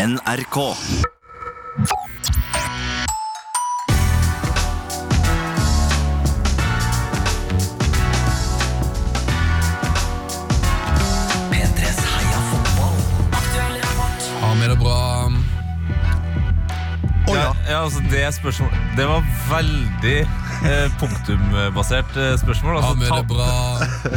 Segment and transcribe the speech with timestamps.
[0.00, 0.56] NRK.
[11.50, 12.96] P3s Heia fotball.
[14.42, 15.30] Har vi det bra?
[17.30, 17.52] Ja.
[17.70, 19.20] ja, altså det spørsmålet Det var
[19.52, 20.16] veldig
[20.66, 22.80] eh, punktumbasert eh, spørsmål.
[22.82, 23.50] Har Altså, vi ta- det bra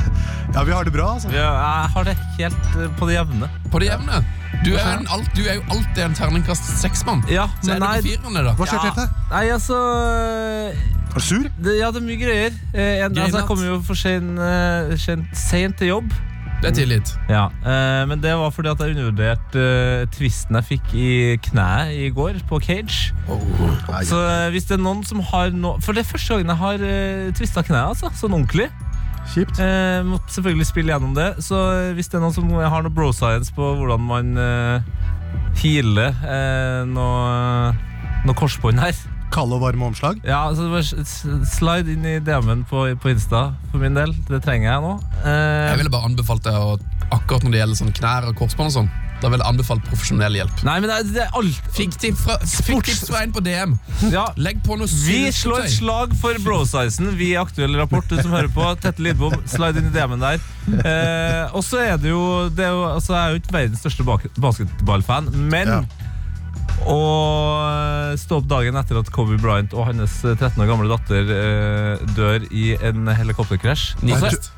[0.56, 1.30] ja, vi har det bra, altså.
[1.34, 3.50] Ja, jeg har det helt eh, på det jevne.
[3.72, 4.24] på det jevne?
[4.64, 7.24] Du er, en, alt, du er jo alltid en terningkast seks-mann.
[7.32, 8.54] Ja, Så er nei på firerne, da?
[8.56, 9.08] Hva skjer dette?
[9.10, 9.32] deg?
[9.34, 9.80] Nei, altså
[10.72, 11.50] Er du sur?
[11.66, 12.54] det, Ja, det er mye greier.
[12.72, 16.16] Eh, en, altså, jeg kommer jo for sen, eh, sen, sent til jobb.
[16.64, 17.10] Det er tillit.
[17.28, 21.10] Ja, eh, Men det var fordi at jeg undervurderte eh, tvisten jeg fikk i
[21.50, 23.12] kneet i går, på cage.
[23.28, 23.44] Oh,
[24.08, 26.62] Så eh, hvis det er noen som har no For det er første gangen jeg
[26.64, 28.70] har uh, tvista kneet, altså, sånn ordentlig.
[29.32, 29.58] Kjipt.
[29.64, 31.30] Eh, måtte selvfølgelig spille gjennom det.
[31.46, 34.92] Så eh, hvis det er noen som har noe bro science på hvordan man eh,
[35.64, 37.74] healer eh, noe,
[38.28, 38.94] noe korsbånd her
[39.34, 40.20] Kalde og varme omslag.
[40.30, 40.84] Ja, så bare
[41.50, 44.12] Slide inn i DM-en på, på Insta for min del.
[44.28, 44.92] Det trenger jeg nå.
[45.24, 46.76] Eh, Jeg ville bare anbefalt deg å
[47.14, 48.92] Akkurat når det gjelder sånn knær og korsbånd og sånn,
[49.24, 50.64] da ville jeg anbefalt profesjonell hjelp.
[50.68, 53.40] Nei, men det er, det er alt Fikk tips fra, fikk tips fra en på
[53.46, 53.76] DM.
[54.12, 54.26] ja.
[54.36, 57.14] Legg på noe Vi slår et slag for bro-sizen.
[57.16, 58.66] Vi i Aktuell rapport, du som hører på.
[58.84, 60.44] Tette Lidbom, slide inn i DM-en der.
[60.84, 63.84] Eh, og så er det jo, det er jo altså, Jeg er jo ikke verdens
[63.86, 65.80] største bak basketballfan, men Ja.
[66.84, 67.00] å
[68.20, 72.44] stå opp dagen etter at Kobe Bryant og hans 13 år gamle datter eh, dør
[72.52, 74.52] i en helikopterkrasj altså, Nitist.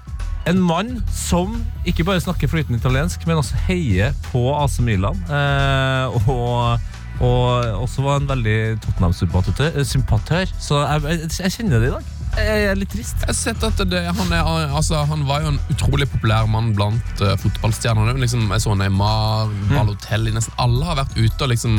[0.46, 1.56] En mann som
[1.90, 5.18] ikke bare snakker flytende italiensk, men også heier på AC Milan.
[5.26, 6.78] Eh, og,
[7.26, 10.52] og også var en veldig Tottenham-sympatør.
[10.62, 12.12] Så jeg, jeg, jeg kjenner det i dag.
[12.36, 13.16] Jeg er litt trist.
[13.24, 16.74] Jeg har sett at det, han, er, altså, han var jo en utrolig populær mann
[16.76, 18.10] blant uh, fotballstjerner.
[18.12, 21.78] Er Liksom, jeg så Neymar, Balotelli Nesten alle har vært ute og, liksom,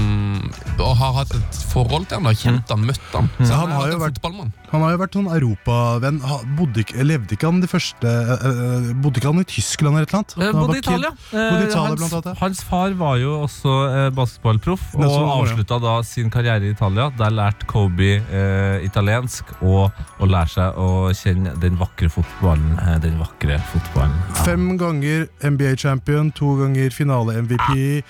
[0.78, 2.30] og har hatt et forhold til han.
[2.30, 3.28] har kjent han, møtt han.
[3.42, 4.54] Så han har jo vært- fotballmann.
[4.72, 6.18] Han har jo vært sånn europavenn.
[6.58, 10.22] Bodde levde ikke han de første eh, Bodde ikke han i Tyskland eller et eller
[10.22, 10.34] annet?
[10.36, 11.12] Eh, var i Italia.
[11.30, 12.34] Bodde Italia hans, blant annet, ja.
[12.40, 15.82] hans far var jo også uh, basketballproff, og var avslutta ja.
[15.86, 17.08] da sin karriere i Italia.
[17.18, 22.76] Der lærte Kobe uh, italiensk og å lære seg å kjenne den vakre fotballen.
[23.02, 24.16] Den vakre fotballen.
[24.42, 28.02] Fem ganger NBA-champion, to ganger finale-MVP,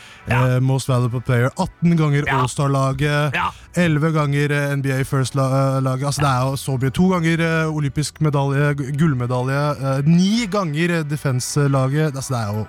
[0.64, 2.40] Most Valuable Player, 18 ganger Ja.
[2.40, 3.50] All-Star-laget, Ja.
[3.76, 6.06] 11 ganger NBA First-laget.
[6.06, 6.92] Altså, det er jo så mye.
[6.94, 12.14] To ganger eh, olympisk medalje, gullmedalje, eh, ni ganger defenselaget.
[12.14, 12.66] Altså, det er jo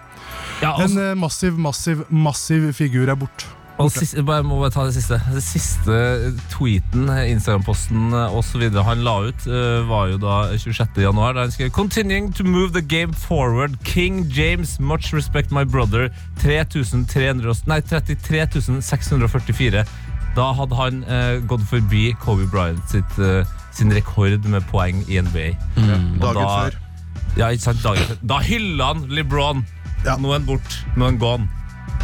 [0.61, 3.47] Ja, og en eh, massiv, massiv, massiv figur er bort.
[3.77, 5.19] Og siste, bare, må bare ta det siste.
[5.29, 5.97] Det siste
[6.49, 8.63] tweeten, Instagram-posten osv.
[8.73, 9.45] han la ut,
[9.85, 10.97] var jo da 26.
[10.97, 11.35] januar.
[11.37, 13.77] Da han skrev Continuing to move the game forward.
[13.83, 16.09] King James, much respect my brother.
[16.41, 19.85] 3300, nei, 33 644.
[20.37, 23.41] Da hadde han eh, gått forbi Kobe Bryant sitt, eh,
[23.73, 25.47] sin rekord med poeng i NBA.
[25.77, 26.77] Og Dagen da- før.
[27.37, 28.17] Ja, ikke sant, dagen før.
[28.29, 29.65] Da hylla han LeBron.
[30.05, 30.15] Ja.
[30.21, 30.77] Nå er han bort.
[30.95, 31.49] Nå er han gone.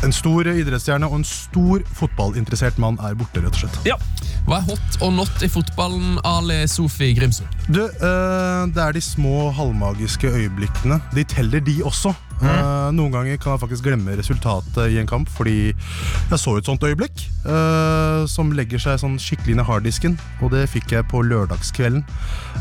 [0.04, 3.78] En stor idrettsstjerne og en stor fotballinteressert mann er borte, rett og slett.
[3.88, 3.96] Ja.
[4.44, 7.48] Hva er hot og not i fotballen, Ali Sofi Grimsrud?
[7.72, 10.98] Du, eh, det er de små halvmagiske øyeblikkene.
[11.16, 12.12] De teller, de også.
[12.44, 16.68] Eh, noen ganger kan jeg faktisk glemme resultatet i en kamp, fordi jeg så et
[16.68, 21.08] sånt øyeblikk eh, som legger seg sånn skikkelig inn i harddisken, og det fikk jeg
[21.12, 22.04] på lørdagskvelden.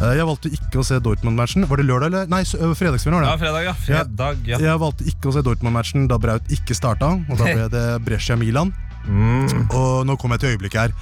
[0.00, 1.66] Eh, jeg valgte ikke å se Dortmund-matchen.
[1.70, 2.30] Var det lørdag, eller?
[2.32, 3.42] Nei, øh, fredagskvelden var ja, det.
[3.44, 3.74] fredag, ja.
[3.88, 4.62] Fredag, ja.
[4.68, 8.72] Jeg valgte ikke å se Dortmund-matchen da Braut ikke starta, og da ble det Brescia-Milan.
[9.02, 9.66] Mm.
[9.74, 10.92] Og nå kom jeg til øyeblikket her.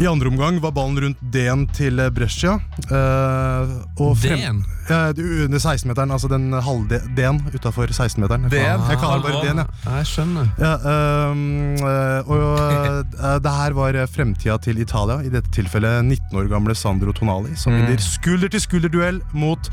[0.00, 2.54] I andre omgang var ballen rundt D-en til Brescia.
[2.86, 4.38] eh, og frem-?
[4.40, 4.52] Ja,
[4.90, 8.48] under 16-meteren, altså den halve D-en utafor 16-meteren.
[8.50, 8.82] D-en?
[8.90, 9.42] Jeg kaller det bare.
[9.44, 9.66] D-en, ja.
[9.86, 10.48] Ja, jeg skjønner.
[10.58, 16.48] ja eh, og øh, det her var fremtida til Italia, i dette tilfellet 19 år
[16.50, 17.78] gamle Sandro Tonali, som Mm.
[17.86, 19.70] vinner skulder-til-skulder-duell mot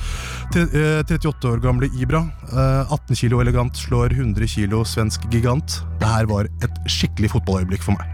[0.56, 2.22] eh, 38 år gamle Ibra.
[2.54, 5.82] Eh, 18 kilo elegant slår 100 kilo svensk gigant.
[6.00, 8.06] Det her var et skikkelig fotballøyeblikk for meg.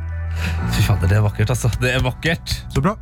[0.76, 1.70] Fy fader, det er vakkert, altså.
[1.80, 2.56] Det er vakkert.
[2.74, 2.96] Så bra.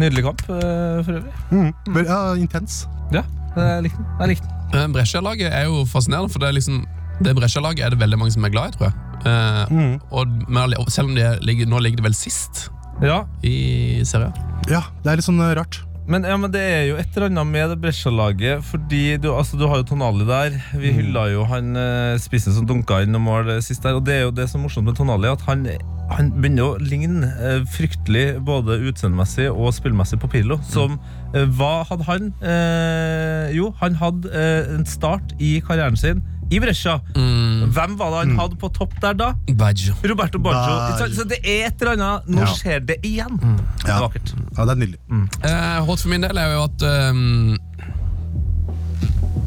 [0.00, 1.32] Nydelig kamp eh, for øvrig.
[1.54, 1.70] Mm.
[2.08, 2.80] Ja, intens.
[3.14, 3.22] Ja,
[3.56, 4.06] jeg likte den.
[4.20, 4.80] Jeg likte den.
[4.80, 6.84] Eh, Brescia-laget er jo fascinerende, for det er liksom
[7.22, 8.94] det Brescia-laget er det veldig mange som er glad i, tror jeg.
[9.24, 10.00] Eh, Mm.
[10.10, 12.68] og, men selv om de er- ligger, nå ligger det vel sist
[13.02, 14.34] Ja, i serien.
[14.68, 15.78] Ja, det er litt sånn rart.
[16.06, 19.56] men, ja, men det er jo et eller annet med det Brescia-laget, fordi du, altså,
[19.58, 20.58] du har jo Tonali der.
[20.74, 21.72] Vi hylla jo han
[22.18, 24.68] spissen som dunka inn noen mål sist der, og det er jo det som er
[24.68, 25.64] morsomt med Tonali, at han,
[26.10, 30.58] han begynner å ligne eh, fryktelig både utseendemessig og spillmessig på Pirlo.
[30.68, 30.98] Som
[31.34, 32.30] eh, Hva hadde han?
[32.44, 36.20] Eh, jo, han hadde eh, en start i karrieren sin
[36.52, 36.98] i Brescia.
[37.16, 37.70] Mm.
[37.72, 39.30] Hvem var det han hadde på topp der da?
[39.56, 39.94] Baggio.
[40.04, 40.74] Roberto Baggio.
[40.76, 41.06] Baggio.
[41.08, 42.50] Så- Så det er et eller annet Nå Ja.
[42.52, 43.38] skjer det igjen.
[43.40, 43.56] Mm.
[43.88, 43.96] Ja.
[43.96, 44.34] er vakkert.
[44.58, 45.00] Ja, det er nydelig.
[45.42, 47.56] Eh, hot for min del er jo at um,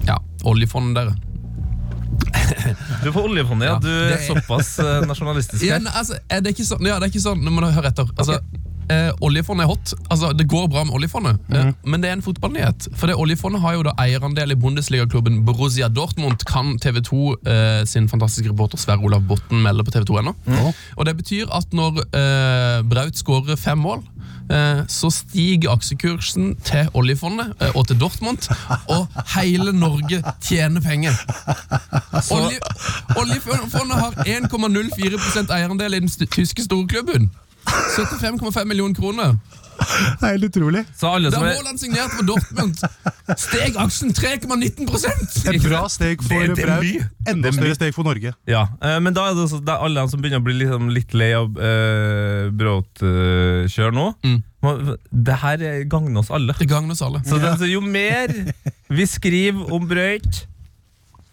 [0.08, 1.16] Ja, oljefondet, dere.
[3.04, 3.78] Du er på oljefondet, ja.
[3.84, 5.64] Du er såpass eh, nasjonalistisk.
[5.68, 7.70] Ja, ne, altså, er det ikke sånn Ja, det er ikke sånn Nå må du
[7.76, 8.10] høre etter.
[8.18, 8.40] Altså,
[8.94, 9.94] eh, oljefondet er hot.
[10.10, 12.88] Altså, Det går bra med oljefondet, eh, men det er en fotballnyhet.
[12.98, 17.86] For det oljefondet har jo da eierandel i Bundesligaklubben Borussia Dortmund, kan TV 2 eh,
[17.86, 20.36] sin fantastiske reporter Sverre Olav Botten melde på TV 2 ennå.
[20.98, 24.04] Og det betyr at når eh, Braut skårer fem mål
[24.88, 28.48] så stiger aksjekursen til oljefondet eh, og til Dortmund,
[28.88, 31.18] og hele Norge tjener penger.
[32.32, 32.60] Olje,
[33.18, 37.30] oljefondet har 1,04% eierandel i den tyske storklubben.
[37.68, 39.38] 75,5 millioner kroner.
[39.78, 40.82] Det er helt utrolig.
[40.98, 42.80] Så alle Da som er Haaland signerte for Dortmund,
[43.38, 46.82] steg aksjen 3,19% Et bra steg for Det- det er Braut.
[46.84, 47.10] mye.
[47.30, 48.34] Enda større steg for Norge.
[48.50, 50.90] Ja, eh, men da er det, det er alle de som begynner å bli liksom
[50.94, 54.08] litt lei av uh, Braut-kjør nå.
[54.26, 54.44] Mm.
[54.64, 56.54] Må- Det her eh, gagner oss alle.
[56.58, 57.20] Det gagner oss alle.
[57.24, 58.34] Så det, så jo mer
[58.90, 60.48] vi skriver om Braut,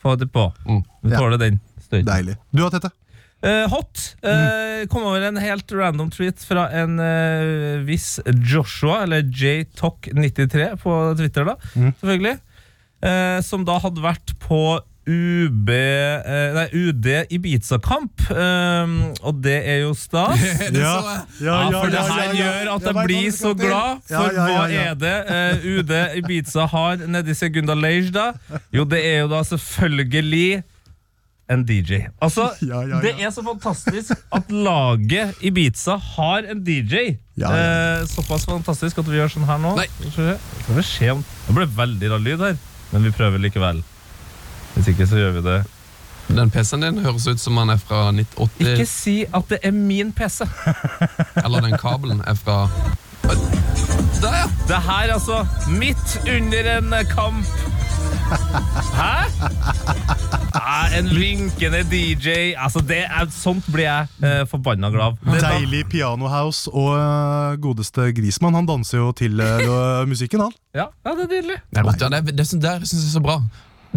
[0.04, 0.52] få det på.
[0.68, 0.84] Mm.
[1.02, 1.16] Vi Ja.
[1.18, 2.04] tåler den støyten.
[2.04, 2.36] Deilig.
[2.52, 2.90] Du har Tete?
[3.44, 4.06] Eh, hot.
[4.24, 10.96] Eh, kom over en helt random tweet fra en uh, viss Joshua, eller jtok93 på
[11.18, 11.58] Twitter, da,
[12.00, 12.38] selvfølgelig.
[13.04, 14.64] Uh, som da hadde vært på
[15.04, 18.24] UB eh, Nei, UD Ibiza-kamp.
[18.30, 20.40] Um, og det er jo stas.
[20.74, 21.24] Det så jeg.
[21.44, 24.00] Ja, for det her gjør at jeg blir så glad.
[24.08, 25.92] For Ja, ja, ja, hva er det UD
[26.22, 28.30] Ibiza har nedi Segunda Lage, da?
[28.72, 30.62] Jo, det er jo da selvfølgelig
[31.48, 32.06] en DJ.
[32.22, 33.00] Altså, Ja, ja, ja.
[33.04, 37.16] det er så fantastisk at laget Ibiza har en DJ.
[37.36, 38.00] Ja, ja.
[38.00, 39.74] Eh, såpass fantastisk at vi gjør sånn her nå.
[39.78, 39.88] Nei.
[39.98, 40.36] Skal vi se.
[40.64, 42.56] Skal vi se om Det ble veldig rar lyd her,
[42.92, 43.82] men vi prøver likevel.
[44.74, 45.60] Hvis ikke, så gjør vi det.
[46.34, 49.74] Den PC-en din høres ut som den er fra 1980, Ikke si at det er
[49.76, 50.46] min PC.
[51.44, 52.62] eller den kabelen er fra
[53.24, 54.46] Der, ja!
[54.68, 55.42] Det her, altså.
[55.68, 57.44] Midt under en kamp.
[58.96, 60.40] Hæ?
[60.54, 62.54] Ja, en vinkende DJ.
[62.54, 65.34] Altså, det er, sånt blir jeg eh, forbanna glad av.
[65.34, 68.54] Det Deilig pianohouse og øh, godeste Grismann.
[68.54, 70.54] Han danser jo til uh, musikken, han.
[70.74, 71.60] Ja, ja, det er nydelig.
[71.70, 72.08] Det er ja.
[72.14, 73.40] Det, det, det der syns jeg er så bra.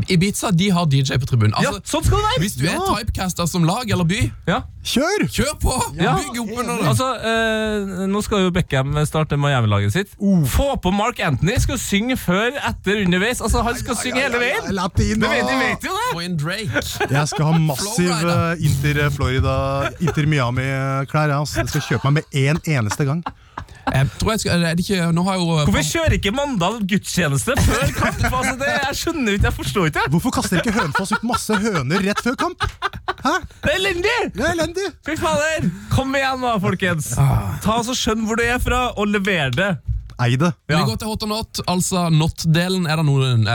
[0.08, 1.54] Ibiza de har DJ på tribunen.
[1.62, 2.42] Ja, Altså, sånn skal det være!
[2.44, 2.96] hvis du er Ja.
[3.00, 4.62] typecaster som lag eller by, Ja.
[4.88, 5.26] Kjør!
[5.28, 5.74] kjør på!
[6.00, 6.14] Ja.
[6.16, 6.86] Bygg opp under det.
[6.88, 10.10] Altså, eh, Nå skal jo Beckham starte Miami-laget sitt.
[10.48, 11.58] Få på Mark Anthony!
[11.60, 13.42] Skal synge før, etter, underveis.
[13.42, 14.70] Altså, Han skal synge hele veien!
[14.74, 15.28] Latina!
[15.28, 16.16] Det vet, de vet jo det!
[16.16, 16.84] Og inn Drake.
[17.12, 21.28] Jeg skal ha massiv øh, Inter Florida, Inter Miami-klær.
[21.34, 21.60] Ja, altså.
[21.60, 23.24] Jeg skal kjøpe meg med én eneste gang.
[23.88, 27.56] Jeg tror jeg skal, er det ikke, nå har jo Hvorfor kjører ikke Mandal gudstjeneste
[27.64, 28.24] før kamp?
[28.28, 30.06] Altså, det, jeg skjønner ikke, jeg forstår ikke.
[30.16, 32.68] Hvorfor kaster ikke Hønefoss ut masse høner rett før kamp?
[33.24, 33.34] Hæ?
[33.64, 34.18] Det er elendig!
[34.36, 34.88] Det er elendig!
[35.08, 35.70] Fy fader!
[35.94, 37.14] Kom igjen, da, folkens.
[37.64, 39.72] Ta oss og Skjønn hvor du er fra, og lever det.
[40.20, 40.50] Ei det.
[40.68, 41.60] Vi går til hot or not.
[41.70, 42.88] Altså not-delen.
[42.90, 43.04] Er er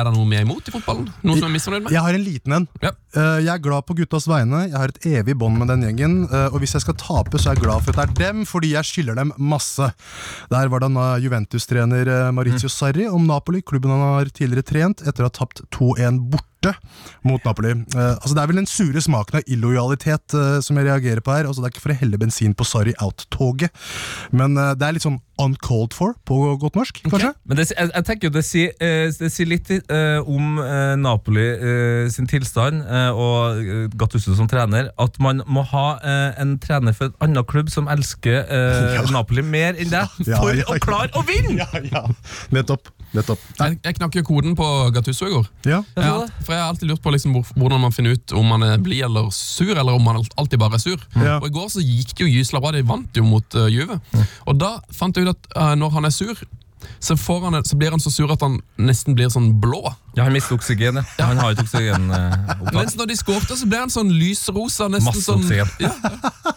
[0.06, 1.08] det noe vi er imot i fotballen?
[1.26, 1.92] Noe som er misfornøyd med?
[1.96, 2.68] Jeg har en liten en.
[2.82, 2.92] Ja.
[3.16, 4.68] Eh, Jeg er glad på guttas vegne.
[4.70, 6.14] Jeg har et evig bånd med den gjengen.
[6.30, 8.44] eh, Og hvis jeg skal tape, så er jeg glad for at det er dem,
[8.46, 9.92] fordi jeg skylder dem masse.
[10.50, 13.62] Der var det en Juventus-trener Maritio Maurizio Sarri om Napoli.
[13.62, 16.46] Klubben han har tidligere trent etter å ha tapt 2-1 borte
[17.26, 17.74] mot Napoli.
[17.94, 21.34] Uh, altså Det er vel den sure smaken av illojalitet uh, som jeg reagerer på
[21.34, 21.48] her.
[21.48, 23.74] Altså Det er ikke for å helle bensin på Sorry out-toget,
[24.30, 27.32] men uh, det er litt sånn uncalled for, på godt norsk, kanskje?
[27.48, 28.74] Men det, jeg, jeg tenker jo det sier,
[29.18, 29.70] det sier litt
[30.28, 30.60] om
[31.00, 31.46] Napoli
[32.12, 32.84] sin tilstand
[33.18, 33.64] og
[33.98, 35.86] Gattuso som trener, at man må ha
[36.38, 38.38] en trener for en annen klubb som elsker
[38.94, 39.02] ja.
[39.10, 40.82] Napoli mer enn deg, for ja, å ja.
[40.84, 41.58] klare å vinne!
[41.64, 42.04] Ja, ja.
[42.54, 42.92] Nettopp.
[43.12, 43.40] Nettopp.
[43.58, 45.48] Jeg, jeg knakk jo koden på Gattuso i går.
[45.68, 45.82] Ja.
[45.96, 46.14] Jeg Ja,
[46.44, 48.80] for jeg har alltid lurt på liksom hvor, hvordan man finner ut om man er
[48.82, 51.04] blid eller sur, eller om man alltid bare er sur.
[51.16, 51.36] Ja.
[51.38, 52.72] Og I går så gikk det jo gysla bra.
[52.72, 54.00] De vant jo mot uh, Juve.
[54.48, 56.40] Og da fant jeg ut at uh, når han er sur,
[56.98, 59.84] så, får han, så blir han så sur at han nesten blir sånn blå.
[60.16, 61.24] Ja, han mister oksygen, ja.
[61.24, 62.74] Han har ikke oksygenopptak.
[62.76, 65.70] Mens når de skårte, så ble han sånn lysrosa, nesten Masse sånn, oksygen.
[65.80, 65.92] ja,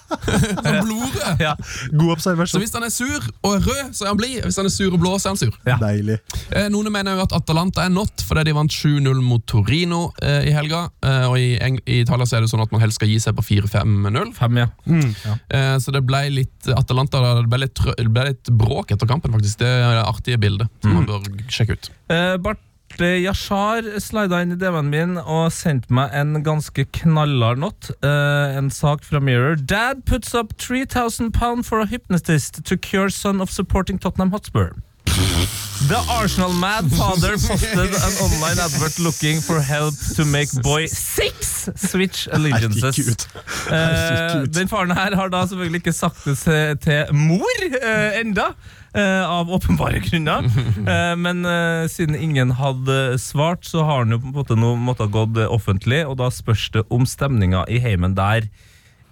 [0.65, 1.21] sånn blodrød.
[1.45, 1.53] Ja.
[1.95, 4.37] God Så hvis han er sur og er rød, så er han blid.
[4.45, 5.55] Hvis han er sur og blå, så er han sur.
[5.67, 5.77] Ja.
[5.81, 6.17] Deilig.
[6.51, 10.49] Eh, Noen mener jo at Atalanta er not fordi de vant 7-0 mot Torino eh,
[10.49, 10.85] i helga.
[11.05, 13.17] Eh, og i, Eng i Italia så er det sånn at man helst skal gi
[13.23, 14.31] seg på 4-5-0.
[14.37, 14.69] Fem, ja.
[14.85, 19.33] Eh, så det ble litt Atalanta det ble litt, det ble litt bråk etter kampen,
[19.35, 19.59] faktisk.
[19.63, 21.91] Det er det artige bildet som man bør sjekke ut.
[22.11, 22.64] Eh, Barte
[22.95, 27.89] Yashar slida inn i DM-en min og sendte meg en ganske knallhard not.
[27.99, 29.57] Uh, en sak fra Mirror.
[29.67, 34.71] Dad puts up 3000 pound for a hypnotist to cure son of supporting Tottenham Hotspur.
[35.15, 41.69] The Arsenal mad father posted an online advert looking for help to make boy six
[41.75, 43.27] switch allegiances.
[43.69, 44.53] Herregud.
[44.53, 48.51] den faren her har da selvfølgelig ikke sagt det til, til mor uh, enda,
[48.95, 50.45] Uh, av åpenbare grunner.
[50.47, 54.69] Uh, men uh, siden ingen hadde svart, så har han jo på en måte nå
[54.79, 58.47] måttet gått offentlig, og da spørs det om stemninga i heimen der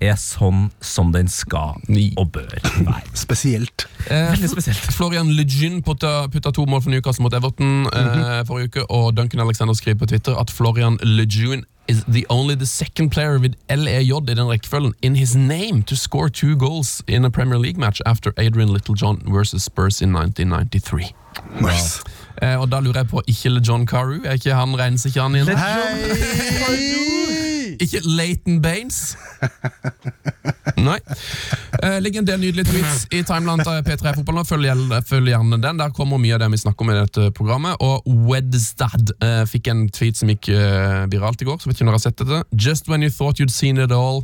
[0.04, 2.12] er sånn som den skal Ni.
[2.18, 3.02] og bør være.
[3.26, 3.88] Spesielt.
[4.10, 4.80] Eh, spesielt.
[4.96, 9.40] Florian Lejeune putta, putta to mål for Newcastle mot Everton eh, forrige uke, og Duncan
[9.40, 14.12] Alexander skriver på Twitter at Florian Lejeune is the only the second player with LEJ
[14.30, 18.02] i den rekkefølgen in his name to score two goals in a Premier League match
[18.06, 21.14] after Adrian Littlejohn versus Spurs in 1993.
[21.62, 22.02] Nice.
[22.42, 24.22] Eh, og da lurer jeg på, ikke LeJohn Carew?
[24.26, 25.48] Er ikke han regnes ikke han inn?
[25.58, 27.23] Hei!
[27.82, 29.16] Ikke Leighton Baines?
[30.88, 31.00] Nei.
[31.84, 34.44] Eh, ligger en del nydelige tweets i timeland til P3 Fotball nå.
[34.48, 34.70] Følg,
[35.10, 35.80] følg gjerne den.
[35.82, 37.80] Der kommer mye av det vi snakker om i dette programmet.
[37.84, 41.60] Og Wedstad eh, fikk en tweet som gikk eh, viralt i går.
[41.62, 42.44] Så vet ikke om dere har sett dette.
[42.54, 44.24] Just when you thought you'd seen it all,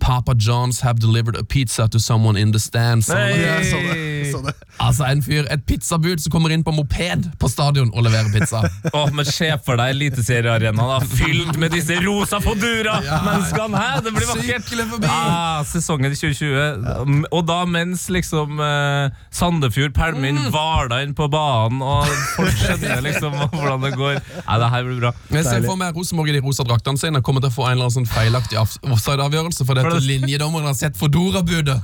[0.00, 3.08] Papa Johns have delivered a pizza to someone in the stands.
[3.08, 3.38] hey.
[3.38, 4.32] Jeg så det.
[4.32, 4.54] Så det.
[4.80, 8.60] Altså En fyr, et pizzabud som kommer inn på moped på stadion og leverer pizza.
[8.94, 13.78] Åh, men Se for deg Eliteseriearenaen fylt med disse rosa Fodura-menneskene!
[13.78, 14.72] Hæ, Det blir vakkert!
[15.02, 15.08] Ja.
[15.10, 17.26] Ah, sesongen 2020.
[17.34, 23.02] Og da mens liksom eh, Sandefjord pælmer inn hvala inn på banen, og folk skjønner
[23.04, 24.18] liksom hvordan det går.
[24.46, 25.12] Nei, det her blir bra.
[25.28, 27.66] Men jeg ser for meg Rosenborg i de rosa draktene sine kommer til å få
[27.68, 31.78] en eller annen sånn feilaktig offside-avgjørelse For at linjedommeren har sett Fodora-budet.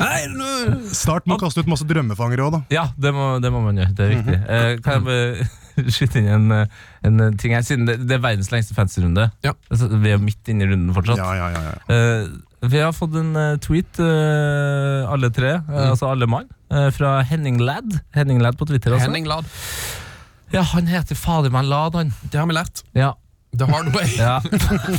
[0.00, 0.48] Hei, nå!
[0.96, 2.60] Start med å kaste ut masse drømmefangere òg, da.
[2.74, 3.94] Ja, det må, det må man gjøre.
[3.96, 4.40] Det er viktig.
[4.56, 5.46] Eh, kan jeg
[5.96, 9.28] skyte inn en, eh, en ting her, siden det, det er verdens lengste fantasy-runde?
[9.46, 9.54] Ja.
[9.70, 11.22] Altså, vi er midt inne i runden fortsatt.
[11.22, 11.78] Ja, ja, ja, ja.
[11.94, 12.34] Eh,
[12.66, 15.76] vi har fått en eh, tweet, eh, alle tre, mm.
[15.92, 18.00] altså alle mann, eh, fra Henning Ladd.
[18.16, 18.96] Henning Ladd på Twitter.
[18.96, 19.10] Altså.
[19.10, 19.46] Henning Ladd.
[20.54, 22.14] Ja, han heter fader meg Ladd, han.
[22.30, 22.82] Det har vi lært.
[22.96, 23.14] Ja.
[23.56, 24.06] The hard way.
[24.18, 24.40] ja.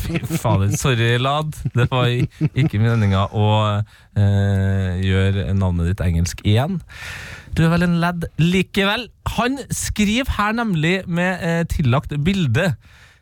[0.03, 0.71] Fy fader.
[0.77, 1.53] Sorry, Lad.
[1.75, 3.47] Det var ikke meninga å
[4.17, 6.79] eh, gjøre navnet ditt engelsk igjen.
[7.57, 9.07] Du er vel en lad likevel.
[9.37, 12.71] Han skriver her nemlig med eh, tillagt bilde.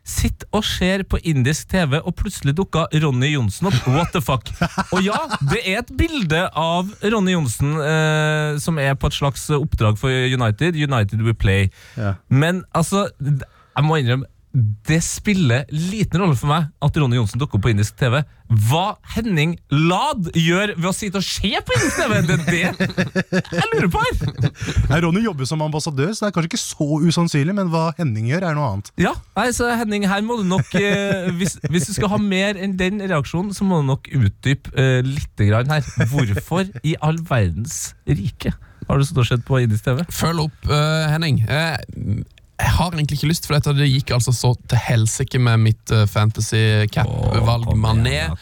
[0.06, 3.80] Sitt og ser på indisk TV, og plutselig dukka Ronny Johnsen opp.
[3.90, 4.52] What the fuck?
[4.94, 5.18] Og ja,
[5.50, 10.14] det er et bilde av Ronny Johnsen eh, som er på et slags oppdrag for
[10.14, 10.78] United.
[10.78, 11.72] United We Play.
[11.98, 12.14] Ja.
[12.30, 17.58] Men altså, jeg må innrømme det spiller liten rolle for meg at Ronny Johnsen dukker
[17.58, 18.22] opp på indisk TV.
[18.68, 22.62] Hva Henning Lad gjør ved å sitte og se på indisk TV, det er det
[23.58, 24.46] jeg lurer på her!
[24.92, 28.30] Nei, Ronny jobber som ambassadør, så det er kanskje ikke så usannsynlig, men hva Henning
[28.30, 28.92] gjør, er noe annet.
[29.02, 32.56] Ja, nei, så Henning, her må du nok eh, hvis, hvis du skal ha mer
[32.56, 35.84] enn den reaksjonen, så må du nok utdype eh, litt grann her.
[36.08, 38.54] Hvorfor i all verdens rike
[38.86, 40.02] har du stått og sett på indisk TV?
[40.14, 41.42] Følg opp, uh, Henning.
[41.50, 41.74] Eh,
[42.66, 45.92] jeg har egentlig ikke lyst, for dette det gikk altså så til helsike med mitt
[45.94, 46.58] uh, fantasy
[46.92, 48.16] cap-valg Mané.
[48.16, 48.32] Ja,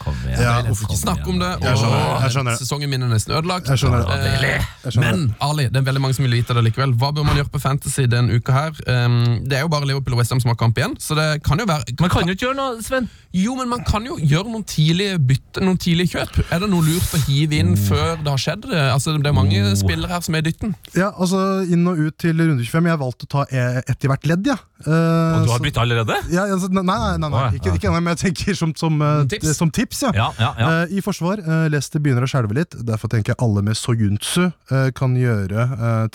[0.64, 1.50] Hvorfor vil ikke snakke om det.
[1.64, 2.56] Jeg skjønner jeg skjønner.
[2.60, 3.68] Sesongen min er nesten ødelagt.
[3.68, 4.08] Jeg skjønner.
[4.14, 6.94] Eh, Jeg skjønner Men Ali, det er veldig mange som vil vite det likevel.
[7.00, 8.80] Hva bør man gjøre på Fantasy denne uka her?
[8.88, 11.60] Um, det er jo bare Liverpool og Westham som har kamp igjen, så det kan
[11.60, 13.10] jo være Man kan jo ikke gjøre noe, Sven.
[13.34, 16.36] Jo, men man kan jo gjøre noen tidlige bytte, noen tidlige kjøp.
[16.54, 18.68] Er det noe lurt å hive inn før det har skjedd?
[18.94, 20.74] Altså, det er mange spillere her som er i dytten.
[20.94, 21.40] Ja, altså
[21.74, 22.86] Inn og ut til runde 25.
[22.92, 24.54] Jeg valgte å ta e- ett i hvert ledd, ja.
[24.84, 26.16] Uh, Og du har bytta allerede?
[26.30, 29.54] ja, altså, nei, nei, nei, nei, ikke, ikke men jeg tenker som, som, uh, Tips.
[29.56, 30.02] som tips.
[30.04, 30.12] ja.
[30.14, 30.68] Ja, ja, ja.
[30.84, 32.76] Uh, I forsvar, uh, Leicester begynner å skjelve litt.
[32.86, 34.50] Derfor tenker jeg alle med Soyuncu
[34.94, 35.64] kan gjøre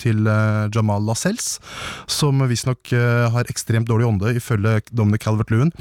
[0.00, 0.26] til
[0.74, 1.58] Jamal Lascelles,
[2.10, 5.72] som visstnok uh, har ekstremt dårlig ånde, ifølge Dominic Calvert-Lewin.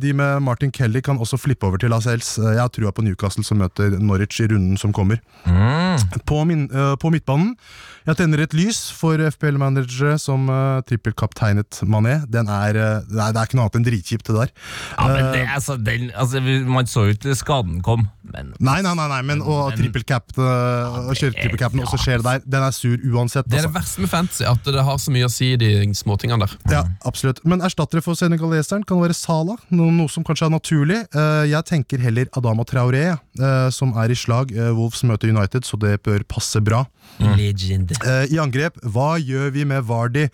[0.00, 2.36] De med Martin Kelly kan også flippe over til Lascelles.
[2.38, 5.20] Jeg har trua på Newcastle som møter Norwich i runden som kommer.
[5.44, 6.22] Mm.
[6.28, 7.56] På, min, på midtbanen
[8.08, 10.80] jeg tenner et lys for FPL-managere som uh,
[11.14, 12.20] trippelkapteinet Mané.
[12.30, 14.52] Den er, eh, det, er, det er ikke noe annet enn dritkjipt, det der.
[14.96, 16.40] Ja, men det, altså, den, altså,
[16.70, 21.34] Man så jo ikke skaden kom, men Nei, nei, nei, nei men å Å kjøre
[21.34, 22.44] trippelcapen, og så skjer det der.
[22.56, 23.48] Den er sur uansett.
[23.50, 23.70] Det er Altså.
[23.70, 26.54] det verste med fantasy, at det har så mye å si, de småtingene der.
[26.72, 27.42] Ja, absolutt.
[27.44, 31.00] Men erstattere for senegaleseren kan være Sala, noe, noe som kanskje er naturlig.
[31.14, 34.52] Eh, jeg tenker heller Adama Traoré, eh, som er i slag.
[34.54, 36.84] Eh, Wolves møter United, så det bør passe bra.
[37.20, 37.90] Legend.
[38.06, 40.28] Eh, I angrep, hva gjør vi med Vardy?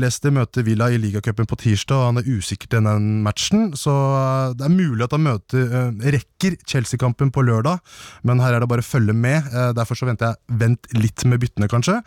[0.00, 3.70] Leicester møter Villa i ligacupen på tirsdag, og han er usikker til den matchen.
[3.78, 7.80] Så eh, det er mulig at han møter, eh, rekker Chelsea-kampen på lørdag,
[8.26, 9.50] men her er det bare å følge med.
[9.50, 11.98] Eh, derfor så venter jeg vent litt med byttene, kanskje,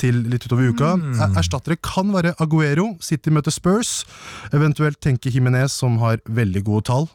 [0.00, 0.94] til litt utover uka.
[1.00, 1.36] Mm.
[1.40, 4.04] Erstattere kan være Aguero, City møter Spurs.
[4.56, 7.10] Eventuelt tenke Jimenez, som har veldig gode tall.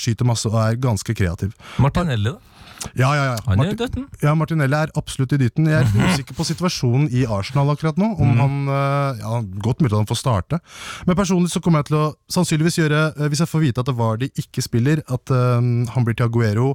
[0.00, 1.52] skyter masse og er ganske kreativ.
[1.82, 2.50] Martinelli, da?
[2.98, 3.36] Ja, ja, ja.
[3.46, 4.06] Han er døtten.
[4.22, 5.68] ja, Martinelli er absolutt i dytten.
[5.70, 8.12] Jeg er usikker på situasjonen i Arsenal akkurat nå.
[8.20, 10.60] Om han, eh, ja, Godt mulig at han får starte.
[11.06, 13.90] Men personlig så kommer jeg til å sannsynligvis gjøre, eh, hvis jeg får vite at
[13.90, 16.74] det var de ikke spiller, at um, han blir til Aguero,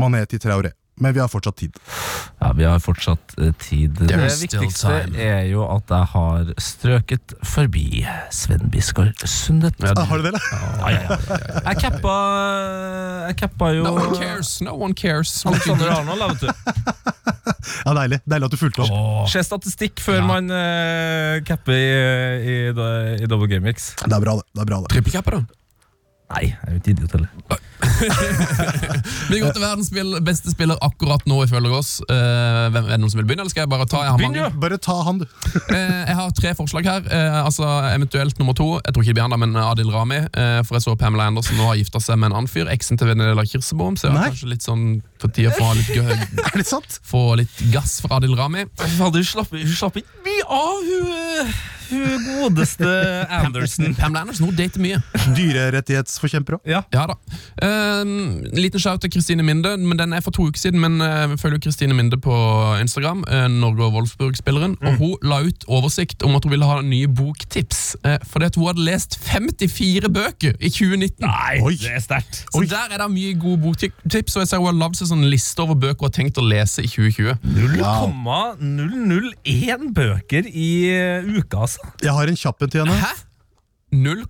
[0.00, 0.74] Mané til Traoré.
[0.96, 1.74] Men vi har fortsatt tid.
[2.38, 3.96] Ja, vi har fortsatt eh, tid.
[3.98, 9.74] Det viktigste er jo at jeg har strøket forbi Sven Biskår Sundet.
[9.82, 10.46] Ja, Ah, har du det, eller?
[10.52, 11.38] Ja, ja, ja.
[11.72, 12.14] Jeg cappa
[13.28, 14.52] Jeg cappa jo No one cares.
[14.62, 16.48] no one cares Alexander Arnold, vet du.
[17.84, 19.28] Ja, Deilig Deilig at du fulgte opp.
[19.34, 20.26] Se statistikk før Ja.
[20.30, 21.90] man uh, capper i,
[22.54, 23.94] i, i Double Game Mix.
[23.98, 24.46] Det er bra, det.
[24.54, 25.04] det, er bra det.
[25.26, 25.42] Da.
[26.32, 27.30] Nei, jeg er jo ikke idiot heller.
[29.30, 31.90] Vi går til verdens spill- beste spiller akkurat nå, ifølge oss.
[32.08, 34.00] Eh, hvem, er det noen som vil begynne, eller skal jeg bare ta?
[34.06, 34.60] Jeg har, Begynn, mange.
[34.62, 35.26] Bare ta han, du.
[35.74, 37.06] Eh, jeg har tre forslag her.
[37.12, 38.66] Eh, altså Eventuelt nummer to.
[38.84, 40.20] Jeg tror ikke det blir han da, men Adil Rami.
[40.24, 42.70] Eh, for jeg så Pamela Andersen nå har gifta seg med en annen fyr.
[42.72, 43.96] Eksen til Venedela Kirsebom.
[44.00, 44.84] Så jeg har kanskje litt sånn
[45.22, 46.14] for tida få litt, gøy.
[46.54, 46.98] Er det sant?
[47.04, 48.66] få litt gass fra Adil Rami.
[48.80, 51.54] Fader, hun slapp, slapp ikke mye av, hun,
[51.90, 52.86] hun godeste
[53.30, 53.94] Anderson.
[53.98, 54.98] Pamela Andersen hun dater mye.
[55.36, 56.62] Dyrerettighetsforkjemper òg.
[56.68, 56.80] Ja.
[56.94, 57.14] Ja da.
[57.62, 58.04] Eh,
[58.56, 60.80] liten shout til Kristine Minde, men den er for to uker siden.
[60.80, 62.34] Men eh, vi følger Kristine Minde på
[62.80, 64.72] Instagram, eh, Norge og Wolfsburg-spilleren.
[64.82, 67.80] Og hun la ut oversikt om at hun ville ha nye boktips.
[68.04, 71.24] Eh, fordi at hun hadde lest 54 bøker i 2019.
[71.24, 71.74] Nei, Oi.
[71.80, 72.34] det er sterkt.
[72.52, 75.26] Så der er det mye gode boktips, og jeg ser hun har lagd seg sånn
[75.30, 77.34] liste over bøker hun har tenkt å lese i 2020.
[77.54, 80.70] 0,001 bøker i
[81.38, 82.04] uka, altså.
[82.06, 82.98] Jeg har en kjapp en til henne.
[83.00, 83.12] Hæ?
[83.94, 84.24] 0,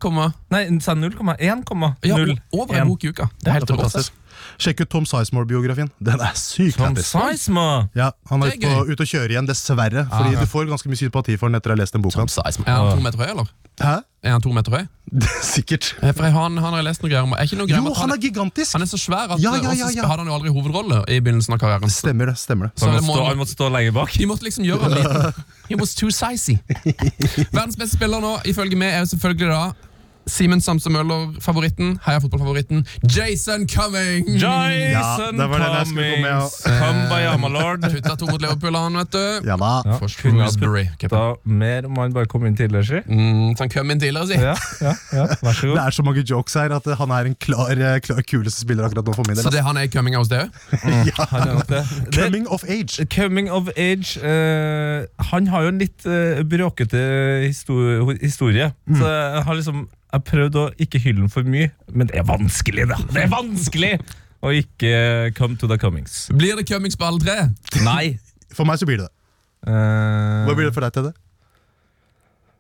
[0.53, 1.95] Nei, sa 0,1,0.
[2.05, 2.17] ja,
[2.53, 3.29] over en bok i uka.
[3.41, 4.13] Det er helt Fantastisk.
[4.13, 4.21] rått.
[4.61, 5.91] Sjekk ut Tom Sizemore-biografien.
[6.05, 7.11] Den er sykt Tom lættis.
[7.15, 7.89] Sizemore.
[7.99, 10.07] Ja, han er Det er på, ute og kjører igjen, dessverre.
[10.13, 12.21] Fordi du får ganske mye sympati for den etter å ha lest den boka.
[12.23, 12.71] Tom Sizemore.
[12.71, 13.53] Er han to meter høy, eller?
[13.83, 13.95] Hæ?
[14.25, 14.85] Er han to meter høy?
[15.45, 15.91] Sikkert.
[16.01, 17.35] Eh, For jeg, han, han har jeg lest noe greier om.
[17.37, 18.73] Er ikke noe greier Jo, om at han er gigantisk!
[18.77, 20.07] Han er så svær at Ja, ja, og ja, så ja.
[20.09, 21.93] hadde han jo aldri hovedrolle i begynnelsen av karrieren.
[21.93, 22.37] Stemmer det.
[22.41, 24.15] stemmer det så Han det måtte, må, stå, han måtte stå lenge bak.
[24.23, 25.43] de måtte liksom gjøre han liten.
[25.71, 26.57] He was too sizey.
[27.53, 29.65] Verdens beste spiller nå, ifølge meg, er jo selvfølgelig da
[30.31, 31.99] Simen Samse Møller-favoritten.
[32.07, 32.85] Heia fotballfavoritten.
[33.11, 34.41] Jason Cummings!
[34.41, 35.59] Jason det med,
[35.95, 36.55] Cummings.
[36.65, 37.83] Come by Amalord.
[37.85, 37.93] lord.
[37.95, 39.49] Putta to mot Liverpool, han, vet du.
[39.51, 39.73] Ja da.
[39.85, 40.87] Ja, For Shrewsbury.
[41.11, 43.01] Da mer om han bare kom inn tidligere, si.
[43.09, 44.39] Mm, så han kom inn tidligere, si.
[44.41, 45.77] Ja, ja, ja, vær så god.
[45.79, 48.89] Det er så mange jokes her at han er en klar, eh, klar kuleste spiller
[48.89, 49.45] akkurat nå for min del.
[49.45, 50.49] Så det han er i out, hos òg?
[51.35, 51.83] Han det.
[52.11, 53.05] det Coming of age.
[53.13, 57.01] Coming of age Uh, Han har jo en litt uh, bråkete
[57.49, 58.71] histo- historie.
[58.89, 59.85] Så han har liksom
[60.15, 63.01] Jeg har prøvd å ikke hylle den for mye, men det er vanskelig, da!
[63.11, 63.89] Det er vanskelig
[64.47, 64.93] å ikke
[65.35, 66.29] come to the Cummings.
[66.31, 67.35] Blir det Cummings på alle tre?
[67.83, 68.13] Nei.
[68.55, 69.15] For meg så blir det det.
[69.67, 71.15] Eh, Hva blir det for deg til det?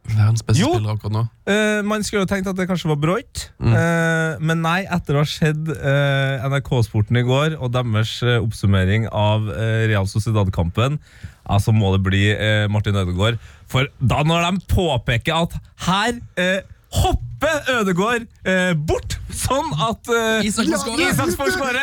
[0.04, 0.72] Verdens beste Jo.
[0.74, 1.22] spiller akkurat nå.
[1.48, 5.22] Eh, man skulle jo tenkt at det kanskje var Broit, Eh, men nei, etter å
[5.22, 10.98] ha sett eh, NRK-sporten i går og deres eh, oppsummering av eh, Real Sociedad-kampen,
[11.46, 13.38] ja, så må det bli eh, Martin Ødegaard.
[13.70, 16.60] For da når de påpeker at her eh,
[16.94, 17.32] hopper
[17.74, 21.08] Ødegård eh, bort, sånn at eh, Isak får skåre.
[21.10, 21.42] Isak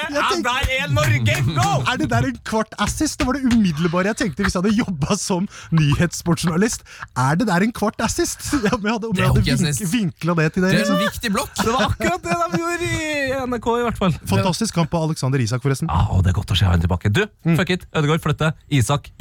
[0.10, 1.36] Jeg tenkte- der er Norge!
[1.52, 1.68] Go!
[1.92, 3.20] Er det der en kvart assist?
[3.20, 5.46] Det var det umiddelbare jeg tenkte hvis jeg hadde jobba som
[5.78, 6.82] nyhetssportsjournalist.
[7.18, 8.40] Er det der en kvart assist?
[8.66, 10.82] Ja, Om jeg hadde, om Det jeg hadde vink, vinkla det til Det er en
[10.82, 11.02] Liksom.
[11.06, 11.54] viktig blokk.
[11.62, 14.18] Det var akkurat det de gjorde i NRK, i hvert fall.
[14.34, 15.90] Fantastisk kamp av Alexander Isak, forresten.
[15.92, 17.12] Ah, det er godt å se han tilbake.
[17.14, 18.54] Du, fuck it, Ødegård flytter.
[18.72, 19.12] Isak.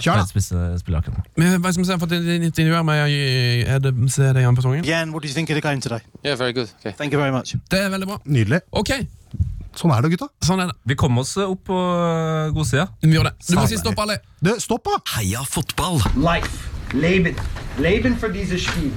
[0.00, 1.22] Kjør da.
[1.36, 3.04] Men hva skal jeg har fått et intervju her med
[3.68, 4.84] er det, på Persongen?
[4.84, 6.00] Jan, what do you think of the game today?
[6.24, 6.68] Yeah, very good.
[6.80, 6.92] Okay.
[6.96, 7.54] Thank you very much.
[7.70, 8.20] Det er veldig bra.
[8.24, 8.60] Nydelig.
[8.72, 8.94] Ok,
[9.78, 10.26] Sånn er det, gutta.
[10.42, 10.74] sånn er det.
[10.90, 12.88] Vi kom oss opp på god godsida.
[13.04, 13.36] Vi gjør det.
[13.46, 14.18] Du må si stopp, alle.
[14.42, 14.98] Du, stopp, da!
[15.14, 16.00] Heia fotball!
[16.18, 16.66] Life.
[16.92, 17.38] Leben.
[17.78, 18.90] Leben for disse Spiel.